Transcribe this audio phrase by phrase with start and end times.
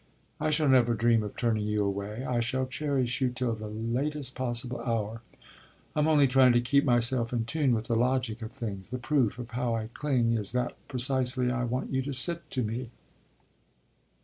[0.39, 4.33] "I shall never dream of turning you away; I shall cherish you till the latest
[4.33, 5.21] possible hour.
[5.95, 8.89] I'm only trying to keep myself in tune with the logic of things.
[8.89, 12.63] The proof of how I cling is that precisely I want you to sit to
[12.63, 12.89] me."